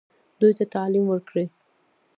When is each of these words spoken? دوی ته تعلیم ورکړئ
دوی 0.39 0.51
ته 0.57 0.65
تعلیم 0.75 1.05
ورکړئ 1.07 1.47